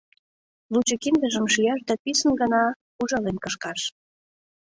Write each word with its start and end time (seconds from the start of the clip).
—Лучо 0.73 0.95
киндыжым 1.03 1.45
шияш 1.53 1.81
да 1.87 1.93
писын 2.03 2.31
гына 2.41 2.63
ужален 3.01 3.37
кышкаш. 3.43 3.79